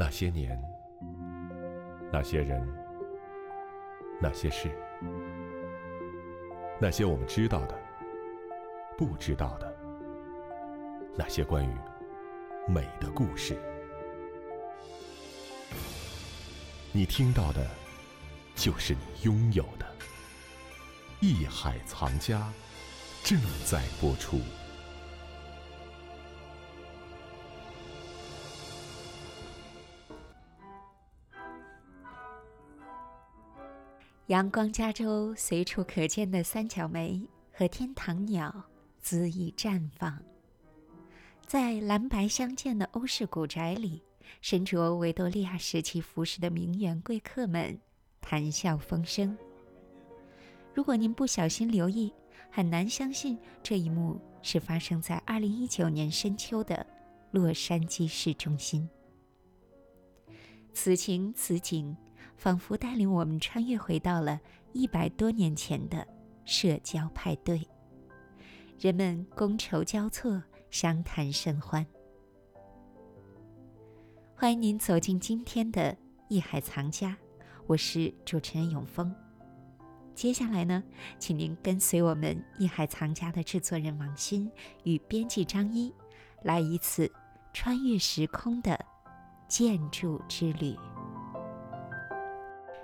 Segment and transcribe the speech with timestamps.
[0.00, 0.58] 那些年，
[2.10, 2.66] 那些人，
[4.18, 4.70] 那些事，
[6.80, 7.78] 那些我们知道的，
[8.96, 9.76] 不知道的，
[11.14, 11.76] 那些关于
[12.66, 13.60] 美的故事，
[16.92, 17.66] 你听到的，
[18.54, 19.84] 就是你拥有的。
[21.20, 22.50] 艺海藏家
[23.22, 24.40] 正在播出。
[34.30, 37.20] 阳光加州随处可见的三角梅
[37.50, 38.62] 和天堂鸟
[39.02, 40.22] 恣意绽放，
[41.48, 44.04] 在蓝白相间的欧式古宅里，
[44.40, 47.76] 身着维多利亚时期服饰的名媛贵客们
[48.20, 49.36] 谈笑风生。
[50.72, 52.12] 如果您不小心留意，
[52.52, 56.86] 很难相信这一幕是发生在二零一九年深秋的
[57.32, 58.88] 洛杉矶市中心。
[60.72, 61.96] 此情此景。
[62.40, 64.40] 仿佛带领我们穿越回到了
[64.72, 66.08] 一百多年前的
[66.46, 67.68] 社交派对，
[68.78, 71.86] 人们觥筹交错，相谈甚欢。
[74.34, 75.94] 欢迎您走进今天的
[76.30, 77.14] 艺海藏家，
[77.66, 79.14] 我是主持人永峰。
[80.14, 80.82] 接下来呢，
[81.18, 84.50] 请您跟随我们艺海藏家的制作人王鑫
[84.84, 85.94] 与编辑张一，
[86.42, 87.12] 来一次
[87.52, 88.82] 穿越时空的
[89.46, 90.74] 建筑之旅。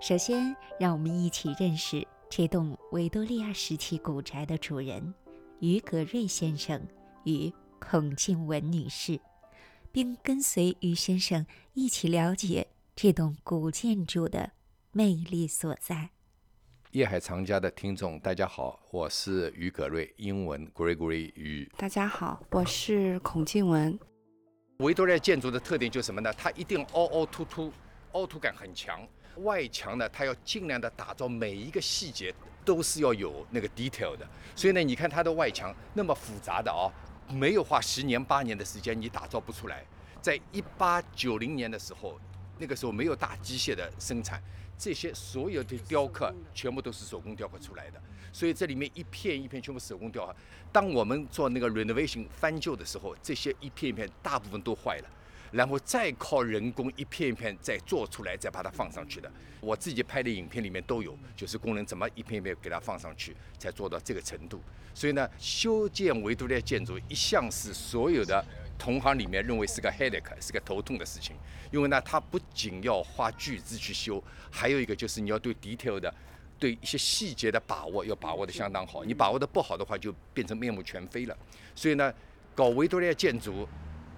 [0.00, 5.12] 首先，让我们一起认识这栋维多利亚时期古宅的主人
[5.58, 6.80] 于格瑞先生
[7.24, 9.20] 与孔静文女士，
[9.90, 14.52] 并跟随于先生一起了解这栋古建筑的
[14.92, 16.10] 魅力所在。
[16.92, 21.68] 夜海藏家的听众，大家好，我是于格瑞，英文 Gregory 于。
[21.76, 23.98] 大家好，我是孔静文。
[24.78, 26.32] 维多利亚建筑的特点就是什么呢？
[26.34, 27.72] 它一定凹凹凸凸，
[28.12, 29.04] 凹凸感很强。
[29.36, 32.34] 外墙呢，它要尽量的打造每一个细节
[32.64, 36.90] 都是要有那个 detail 的，所以呢，你看它的外墙那么复杂的哦，
[37.32, 39.84] 没有花十年八年的时间你打造不出来。
[40.20, 42.18] 在一八九零年的时候，
[42.58, 44.42] 那个时候没有大机械的生产，
[44.76, 48.02] 这些所有的雕刻全部都是手工雕刻出来的，
[48.32, 50.34] 所以这里面一片一片全部手工雕刻。
[50.72, 55.08] 当我们做那个 renovation 翻旧的时候，这些一片一片大部分都坏了。
[55.50, 59.30] 然后再靠人工一片一片再做出来，再把它放上去的。
[59.60, 64.60] 我自己拍的影片里面都有，就是工人怎么一片一片给它放上去，才做到这个程度。
[64.94, 68.44] 所以呢，修建维多利亚建筑一向是所有的
[68.78, 71.34] 同行里面认为是个 headache，是个头痛的事情。
[71.72, 76.12] 因为呢，它不仅要花巨资去修，还有一个就是你要对 detail 的，
[76.58, 79.04] 对一些细节的把握要把握的相当好。
[79.04, 81.36] 你把握的不好的话，就变成面目全非了。
[81.74, 82.12] 所以呢，
[82.54, 83.68] 搞维多利亚建筑。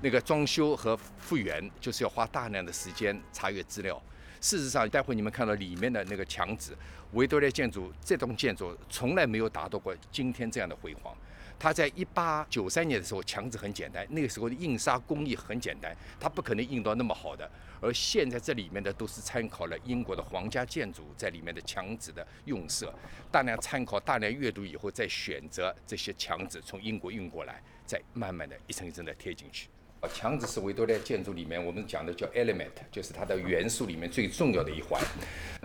[0.00, 4.00] 那个装修和复原就是要花大量的时间查阅资料。
[4.40, 6.72] 事实上，待会你们看到里面的那个墙纸，
[7.12, 11.16] 维多利亚建筑这栋建筑从来没有达到过今天这样的辉煌。
[11.58, 17.50] 它在一八九三年的时候，墙纸很简单，那个时候的印刷工艺很简单，它不可能印到那么好的。
[17.80, 22.94] 而现在这里面的都是参考了英国的皇家建筑在里面的墙纸的用色，
[23.32, 29.68] 大量参考、大量阅读以后，再选择这些墙纸从英国运过来，再慢慢的一层一层的贴进去。
[30.06, 35.02] 墙纸是维多利亚建筑里面我们讲的叫 element，就是它的元素里面最重要的一环。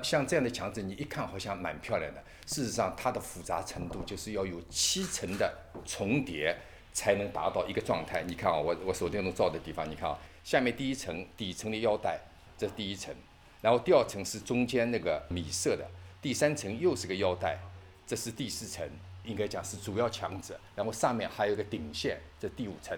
[0.01, 5.53] 像这样的墙纸，你一看好像蛮漂亮的，事实上它的复杂程度就是要有七层的
[5.85, 6.57] 重叠
[6.91, 8.23] 才能达到一个状态。
[8.23, 12.19] 你看啊，我我手电筒照的地方，你看啊，下面第一层底层的腰带，
[12.57, 13.13] 这是第一层，
[13.61, 15.87] 然后第二层是中间那个米色的，
[16.21, 17.59] 第三层又是个腰带，
[18.07, 18.89] 这是第四层，
[19.23, 22.97] 应该讲是主要墙纸，然后上面还有个顶线，这第五层。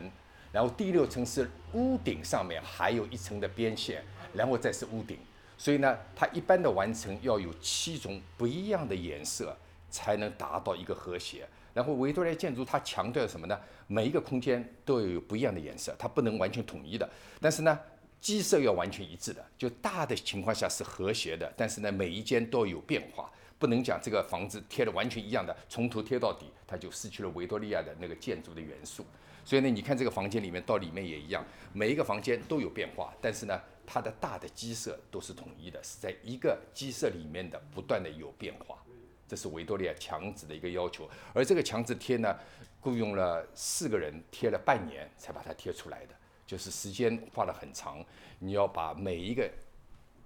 [0.55, 4.01] 然后第六层是屋顶上面还有一层的边线，
[4.33, 5.17] 然后再是屋顶。
[5.57, 9.53] 所以呢，它一般的完成要有七种不一样的颜色
[9.91, 11.45] 才能达到一个和谐。
[11.73, 13.59] 然后维多利亚建筑它强调什么呢？
[13.87, 17.09] 每一个空间都要有不一样的颜色，它不能完全统一的。
[17.41, 17.77] 但是呢，
[18.21, 21.51] 基色要完全一致的，就大的情况下是和谐的。
[21.57, 23.29] 但是呢，每一间都有变化，
[23.59, 29.05] 不能讲这个房子贴的完全一样的，从头贴到底，它就失去了维多利亚的那个建筑的元素。
[29.45, 38.83] 所以呢，你看这个房间里面到里面也一样，每一个房间都有变化，但是呢，它的大的基色都是统一的，是在一个基色里面的不断的有变化，
[39.27, 41.07] 这是维多利亚墙纸的一个要求。
[41.31, 42.35] 而这个墙纸贴呢，
[42.81, 46.15] 雇佣了四个人贴了半年才把它贴出来的，
[46.47, 48.03] 就是时间花了很长。
[48.39, 49.47] 你要把每一个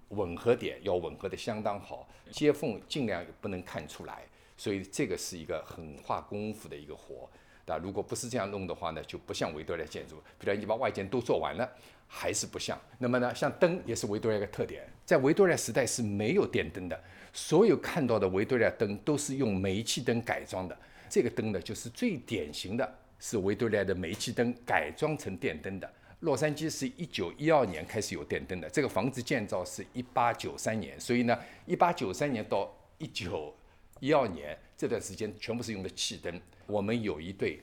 [0.09, 4.25] 吻合点要吻合的相当好，接缝尽量不能看出来，
[4.55, 7.29] 所以这个是一个很花功夫的一个活。
[7.69, 7.77] 那？
[7.77, 10.17] 如果不是这样弄的话呢，就不像维多利亚建筑。
[10.37, 11.69] 比如你把外建都做完了，
[12.07, 12.77] 还是不像。
[12.97, 16.99] 那么呢，像灯也是维多利亚的特点，在维多利亚时代是没有电灯的，
[17.31, 20.77] 所有看到的维多利亚灯都是用煤气灯改装的。
[21.07, 25.89] 这个灯呢，就是最典型的是维多利亚的煤气灯改装成电灯的。
[26.21, 33.55] 洛杉矶是一九一二年开始有电灯的，这个房子建造是一八九三年，所以呢，一八九三年到一九
[34.01, 36.41] 一二年这段时间全部是用的气灯。
[36.65, 37.59] 我们有一对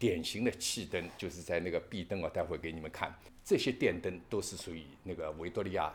[0.00, 5.94] 典型的气灯，就是在那个壁灯啊，待会给你们看，这些电灯都是属于那个维多利亚。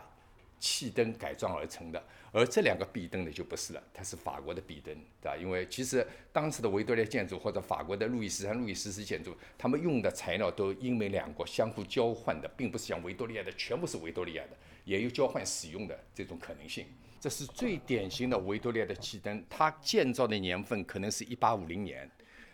[0.62, 2.00] 气灯改装而成的，
[2.30, 5.36] 而这两个壁灯呢就不是了，它是法国的壁灯，对吧？
[5.36, 14.50] 因为其实当时的维多利亚建筑或者法国的路易十三、路易十四建筑，他们用的材料都英美两国相互交换的，并不是像维多利亚的全部是维多利亚的，
[14.84, 16.86] 也有交换使用的这种可能性。
[17.20, 22.08] 这是最典型的维多利亚的气灯，它建造的年份可能是一八五零年，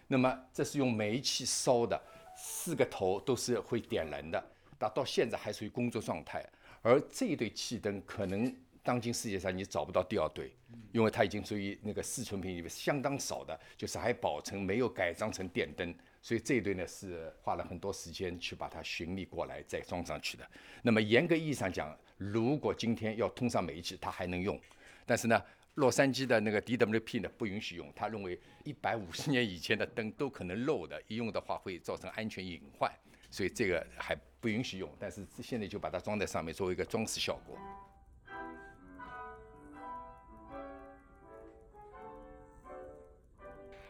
[0.07, 2.01] 那么这是用煤气烧的，
[2.35, 4.43] 四个头都是会点燃的，
[4.79, 6.43] 到到现在还属于工作状态。
[6.83, 10.53] 而这一对气灯，可能当今世界上你找不到第二对，
[10.93, 20.49] 因为它已经属于那个四存品里面相当少的，就是还保存没有改装成电灯，所以这一对呢是花了很多时间去把它寻觅过来再装上去的。
[20.83, 24.59] 那么严格意义上讲，如果今天要通上煤气，它还能用，
[25.05, 25.43] 但是呢，
[25.75, 32.91] 洛杉矶的那个 DWP 呢不允许用，他认为一百五十年以前的灯都可能漏的，一用的话会造成安全隐患。
[33.31, 37.57] 所以这个还不允许用，但是现在就把它装在上面，作为一个装饰效果。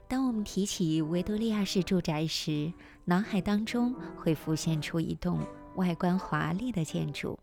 [0.08, 2.72] 当我们提起维多利亚式住宅时，
[3.04, 5.46] 脑海当中会浮现出一栋
[5.76, 7.38] 外观华丽的建筑，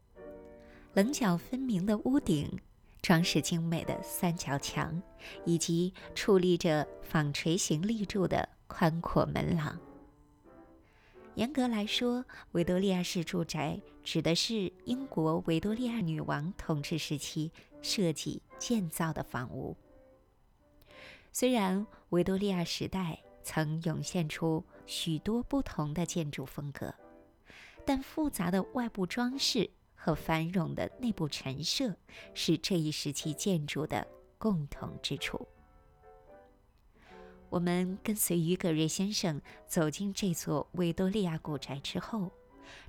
[0.95, 2.59] 棱角分明的屋顶，
[3.03, 4.99] 装饰精美的三角墙，
[5.45, 9.79] 以及矗立着纺锤形立柱的宽阔门廊。
[11.35, 17.51] 严格来说，维多利亚式住宅指的是英国维多利亚女王统治时期
[17.81, 19.75] 设计建造的房屋。
[21.33, 26.95] 虽然维多利亚时代曾涌现出许多不同的建筑风格，
[27.85, 31.97] 但复杂的外部装饰和繁荣的内部陈设
[32.33, 35.45] 是这一时期建筑的共同之处。
[37.49, 42.31] 我们跟随于格瑞先生走进这座维多利亚古宅之后，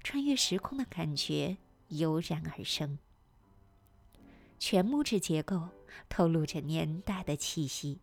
[0.03, 1.57] 穿越时空的感觉
[1.89, 2.99] 油然而生。
[4.59, 5.69] 全木质结构
[6.09, 8.01] 透露着年代的气息，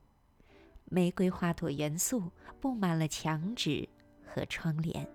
[0.86, 3.90] 玫瑰花朵元素布满了墙纸
[4.26, 5.10] 和窗帘。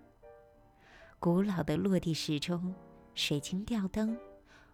[1.20, 2.74] 古老的落地时钟、
[3.14, 4.18] 水晶吊灯、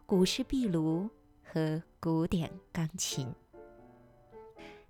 [0.07, 1.09] 古式壁炉
[1.43, 3.33] 和古典钢琴，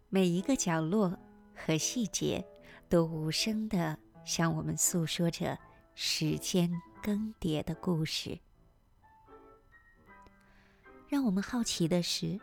[0.08, 1.18] 每一个角落。
[1.64, 2.44] 和细节
[2.90, 5.58] 都无声地向我们诉说着
[5.94, 6.70] 时间
[7.02, 8.38] 更迭的故事。
[11.08, 12.38] 让我们好奇的是，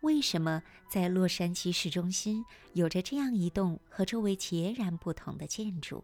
[0.00, 2.42] 为什么在洛杉矶市中心
[2.72, 6.02] 有着这样一栋和周围截然不同的建筑？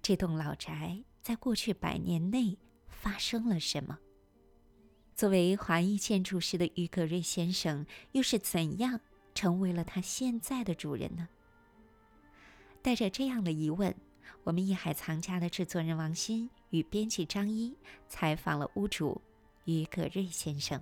[0.00, 2.56] 这栋老宅在过去百年内
[2.88, 3.98] 发生了什么？
[5.14, 9.00] 作为华裔建筑师的于格瑞先生，又是怎样
[9.34, 11.28] 成为了他现在的主人呢？
[12.82, 13.94] 带着这样的疑问，
[14.44, 17.76] 我们艺海藏家的制作人王鑫与编辑张一
[18.08, 19.20] 采访了屋主
[19.64, 20.80] 于葛瑞先生。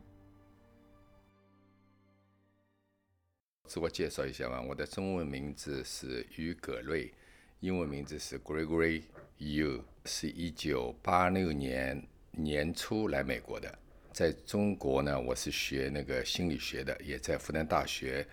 [3.67, 7.13] 自我介绍一下吧，我的中文名字是于葛瑞，
[7.61, 9.03] 英文名字是 Gregory
[9.39, 13.77] Yu，是一九八六年年初来美国的。
[14.13, 18.27] 在中国呢，我是学那个心理学的，也在复旦大学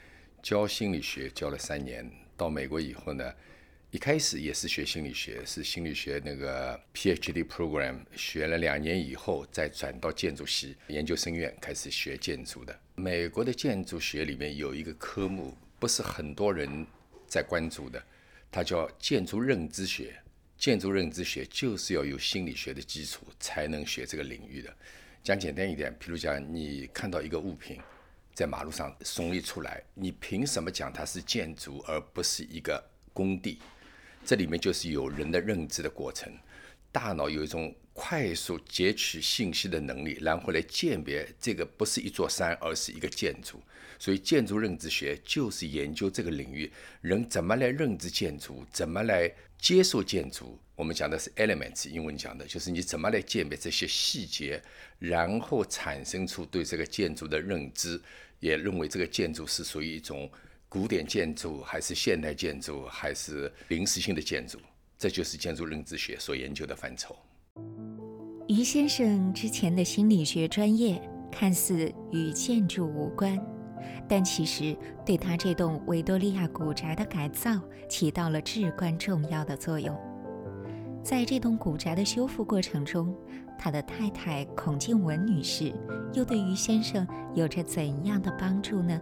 [0.44, 2.23] 教心理学教了三年。
[2.38, 3.32] 到美国以后呢。
[3.92, 12.76] 一开始也是学心理学，是心理学那个 PhD program，学了两年以后，再转到建筑系研究生院开始学建筑的。
[12.96, 16.88] 美国的建筑学里面有一个科目，不是很多人
[17.28, 18.04] 在关注的，
[18.52, 20.16] 它叫建筑认知学。
[20.58, 24.76] 建筑认知学就是要有心理学的基础才能学这个领域的。
[25.22, 27.80] 讲简单一点，譬如讲你看到一个物品
[28.34, 33.60] 在马路上耸立出来，你凭什么讲它是建筑而不是一个工地？
[34.26, 36.34] 这里面就是有人的认知的过程，
[36.92, 43.62] 大脑有一种快速截取信息的能力，然后来鉴别这个不是一座山，而是一个建筑。
[44.00, 46.70] 所以建筑认知学就是研究这个领域
[47.02, 50.60] 人怎么来认知建筑，怎么来接受建筑。
[50.76, 54.62] 我们讲的是 elements，英文讲的就是你怎么来鉴别这些细节，
[55.00, 58.02] 然后产生出对这个建筑的认知，
[58.40, 60.30] 也认为这个建筑是属于一种。
[60.68, 64.60] 古典建筑还是现代建筑还是临时性的建筑，
[64.98, 67.16] 这就是建筑认知学所研究的范畴。
[68.54, 73.36] 于先生之前的心理学专业看似与建筑无关，
[74.08, 80.00] 但其实对他这栋维多利亚古宅的改造起到了至关重要的作用。
[81.02, 83.12] 在这栋古宅的修复过程中，
[83.58, 85.74] 他的太太孔静文女士
[86.14, 89.02] 又对于先生有着怎样的帮助呢？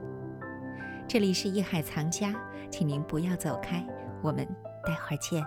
[1.10, 2.34] 这里是艺海藏家，
[2.70, 3.86] 请您不要走开，
[4.22, 4.46] 我们
[4.88, 5.46] 待会儿见。